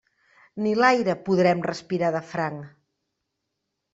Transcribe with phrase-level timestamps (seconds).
[0.63, 2.63] Ni l'aire podrem respirar de franc.